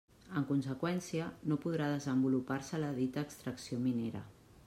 [0.39, 4.27] En conseqüència, no podrà desenvolupar-se la dita extracció minera.